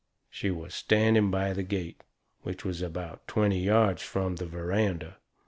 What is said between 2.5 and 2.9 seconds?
was